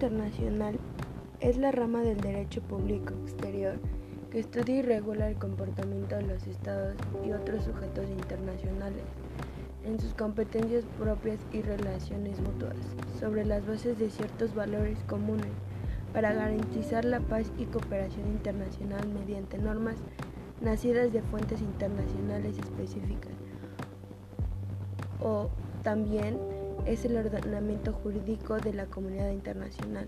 [0.00, 0.78] internacional
[1.40, 3.78] es la rama del derecho público exterior
[4.30, 9.02] que estudia y regula el comportamiento de los estados y otros sujetos internacionales
[9.84, 12.76] en sus competencias propias y relaciones mutuas,
[13.18, 15.52] sobre las bases de ciertos valores comunes
[16.14, 19.96] para garantizar la paz y cooperación internacional mediante normas
[20.62, 23.34] nacidas de fuentes internacionales específicas.
[25.22, 25.50] O
[25.82, 26.38] también
[26.86, 30.06] es el ordenamiento jurídico de la comunidad internacional.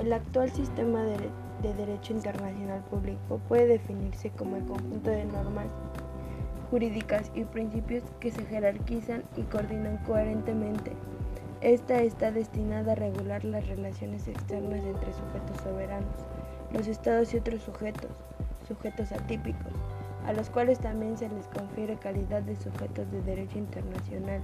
[0.00, 1.16] El actual sistema de,
[1.62, 5.66] de derecho internacional público puede definirse como el conjunto de normas
[6.70, 10.92] jurídicas y principios que se jerarquizan y coordinan coherentemente.
[11.60, 16.26] Esta está destinada a regular las relaciones externas entre sujetos soberanos,
[16.72, 18.10] los estados y otros sujetos,
[18.68, 19.72] sujetos atípicos,
[20.26, 24.42] a los cuales también se les confiere calidad de sujetos de derecho internacional.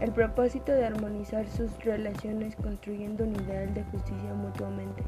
[0.00, 5.02] El propósito de armonizar sus relaciones construyendo un ideal de justicia mutuamente,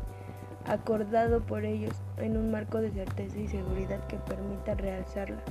[0.66, 5.42] acordado por ellos en un marco de certeza y seguridad que permita realzarla.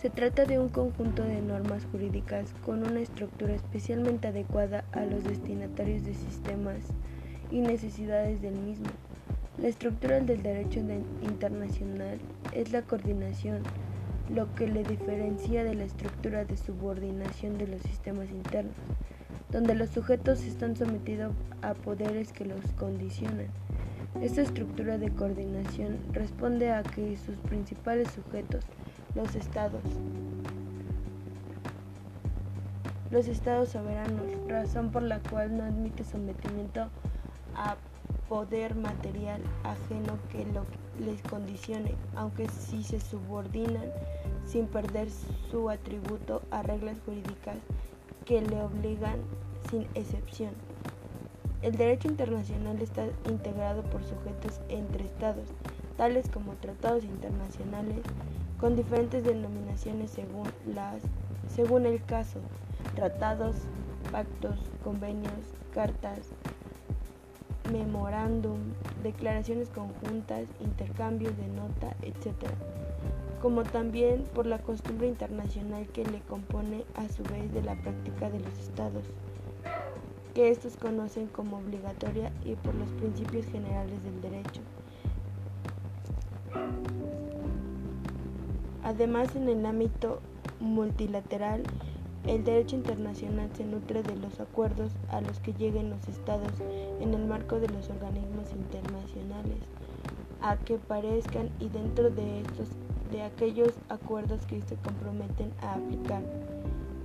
[0.00, 5.22] Se trata de un conjunto de normas jurídicas con una estructura especialmente adecuada a los
[5.22, 6.78] destinatarios de sistemas
[7.50, 8.88] y necesidades del mismo.
[9.58, 10.80] La estructura del derecho
[11.22, 12.18] internacional
[12.52, 13.62] es la coordinación,
[14.28, 18.74] lo que le diferencia de la estructura de subordinación de los sistemas internos,
[19.50, 21.32] donde los sujetos están sometidos
[21.62, 23.46] a poderes que los condicionan.
[24.20, 28.64] Esta estructura de coordinación responde a que sus principales sujetos,
[29.14, 29.82] los estados.
[33.10, 36.88] Los estados soberanos, razón por la cual no admite sometimiento
[37.54, 37.76] a
[38.28, 40.64] poder material ajeno que lo
[41.00, 43.90] les condicione, aunque si se subordinan
[44.46, 45.08] sin perder
[45.50, 47.58] su atributo a reglas jurídicas
[48.24, 49.20] que le obligan
[49.70, 50.52] sin excepción.
[51.62, 55.48] El derecho internacional está integrado por sujetos entre estados,
[55.96, 58.02] tales como tratados internacionales,
[58.60, 61.02] con diferentes denominaciones según, las,
[61.54, 62.40] según el caso,
[62.94, 63.56] tratados,
[64.12, 65.32] pactos, convenios,
[65.72, 66.20] cartas,
[67.72, 68.58] memorándum,
[69.02, 72.34] declaraciones conjuntas, intercambios de nota, etc.
[73.40, 78.30] Como también por la costumbre internacional que le compone a su vez de la práctica
[78.30, 79.04] de los estados,
[80.34, 84.60] que estos conocen como obligatoria y por los principios generales del derecho.
[88.82, 90.20] Además, en el ámbito
[90.60, 91.62] multilateral,
[92.26, 96.52] el derecho internacional se nutre de los acuerdos a los que lleguen los estados
[97.00, 99.62] en el marco de los organismos internacionales
[100.42, 102.68] a que parezcan y dentro de estos
[103.12, 106.22] de aquellos acuerdos que se comprometen a aplicar.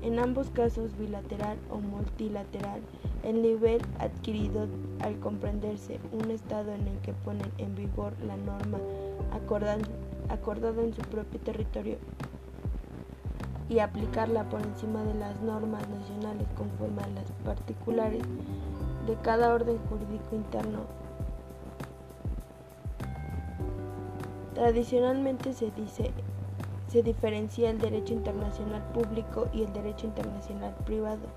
[0.02, 2.82] En ambos casos, bilateral o multilateral,
[3.24, 4.68] el nivel adquirido
[5.02, 8.80] al comprenderse un estado en el que ponen en vigor la norma
[9.32, 11.98] acordada en su propio territorio
[13.72, 18.22] y aplicarla por encima de las normas nacionales conforme a las particulares
[19.08, 20.80] de cada orden jurídico interno.
[24.54, 26.12] Tradicionalmente se dice
[26.90, 31.30] se diferencia el derecho internacional público y el derecho internacional privado.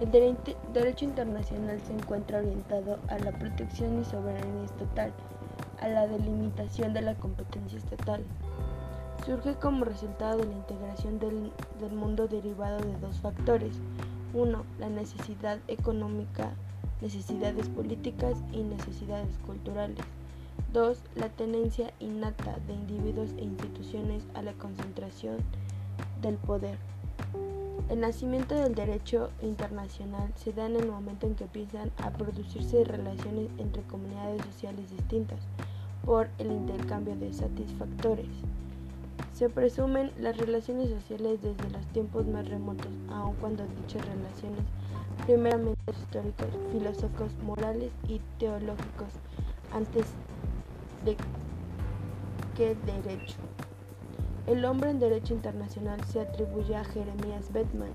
[0.00, 5.12] El derecho internacional se encuentra orientado a la protección y soberanía estatal,
[5.78, 8.24] a la delimitación de la competencia estatal.
[9.26, 11.52] Surge como resultado de la integración del,
[11.92, 13.74] mundo derivado de dos factores.
[14.32, 16.50] Uno, la necesidad económica,
[17.02, 19.98] necesidades políticas y necesidades culturales.
[20.72, 25.36] Dos, la tenencia innata de individuos e instituciones a la concentración
[26.22, 26.78] del poder.
[27.90, 32.84] El nacimiento del derecho internacional se da en el momento en que empiezan a producirse
[32.84, 35.40] relaciones entre comunidades sociales distintas
[36.04, 38.28] por el intercambio de satisfactores.
[39.34, 44.62] Se presumen las relaciones sociales desde los tiempos más remotos, aun cuando dichas relaciones,
[45.26, 49.08] primeramente históricos, filosóficos, morales y teológicos,
[49.72, 50.06] antes
[51.04, 51.16] de
[52.56, 53.34] que derecho.
[54.50, 57.92] El hombre en derecho internacional se atribuye a Jeremías Bettman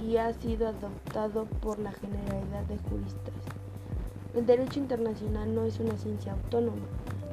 [0.00, 3.34] y ha sido adoptado por la generalidad de juristas.
[4.36, 6.86] El derecho internacional no es una ciencia autónoma,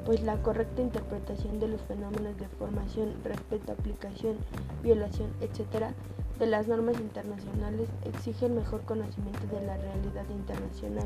[0.04, 4.38] pues la correcta interpretación de los fenómenos de formación, respeto, aplicación,
[4.82, 5.94] violación, etc.,
[6.40, 11.06] de las normas internacionales exige el mejor conocimiento de la realidad internacional,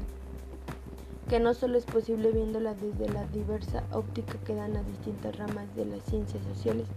[1.28, 5.76] que no solo es posible viéndola desde la diversa óptica que dan las distintas ramas
[5.76, 6.88] de las ciencias sociales,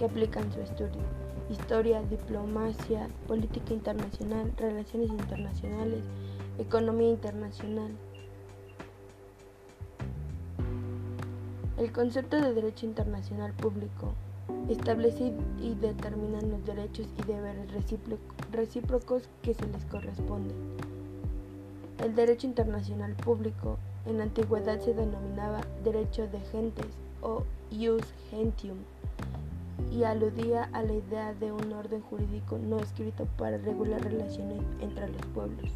[0.00, 1.02] que aplican su estudio.
[1.50, 6.04] Historia, diplomacia, política internacional, relaciones internacionales,
[6.58, 7.90] economía internacional.
[11.76, 14.14] El concepto de derecho internacional público
[14.70, 17.68] establece y determina los derechos y deberes
[18.50, 20.56] recíprocos que se les corresponden.
[22.02, 23.76] El derecho internacional público
[24.06, 26.86] en la antigüedad se denominaba derecho de gentes
[27.20, 28.78] o ius gentium
[29.90, 35.08] y aludía a la idea de un orden jurídico no escrito para regular relaciones entre
[35.08, 35.70] los pueblos.